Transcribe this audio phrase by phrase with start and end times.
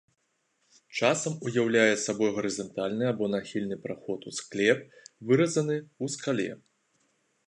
[0.99, 4.79] Часам уяўляе сабой гарызантальны або нахільны праход у склеп,
[5.29, 6.49] выразаны ў скале.